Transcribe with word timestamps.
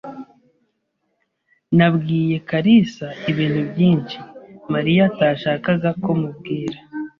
Nabwiye 1.77 2.35
kalisa 2.49 3.07
ibintu 3.31 3.61
byinshi 3.71 4.17
Mariya 4.73 5.01
atashakaga 5.11 5.89
ko 6.03 6.11
mubwira. 6.19 6.77